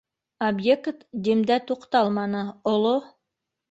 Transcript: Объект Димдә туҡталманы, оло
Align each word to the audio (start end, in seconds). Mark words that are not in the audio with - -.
Объект 0.47 1.05
Димдә 1.29 1.61
туҡталманы, 1.69 2.45
оло 2.77 3.01